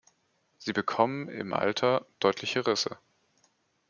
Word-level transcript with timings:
Sie 0.57 0.73
bekommt 0.73 1.29
im 1.29 1.53
Alter 1.53 2.07
deutliche 2.19 2.65
Risse. 2.65 2.97